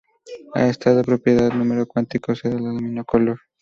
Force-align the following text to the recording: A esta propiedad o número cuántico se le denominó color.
A 0.55 0.65
esta 0.65 0.99
propiedad 1.03 1.49
o 1.51 1.53
número 1.53 1.85
cuántico 1.85 2.33
se 2.33 2.49
le 2.49 2.55
denominó 2.55 3.05
color. 3.05 3.39